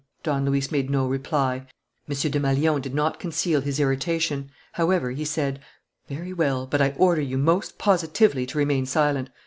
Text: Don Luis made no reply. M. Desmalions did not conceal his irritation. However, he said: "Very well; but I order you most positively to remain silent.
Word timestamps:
Don 0.23 0.45
Luis 0.45 0.71
made 0.71 0.89
no 0.89 1.05
reply. 1.07 1.67
M. 2.09 2.15
Desmalions 2.31 2.81
did 2.81 2.95
not 2.95 3.19
conceal 3.19 3.61
his 3.61 3.79
irritation. 3.79 4.49
However, 4.73 5.11
he 5.11 5.23
said: 5.23 5.59
"Very 6.07 6.33
well; 6.33 6.65
but 6.65 6.81
I 6.81 6.95
order 6.97 7.21
you 7.21 7.37
most 7.37 7.77
positively 7.77 8.47
to 8.47 8.57
remain 8.57 8.87
silent. 8.87 9.29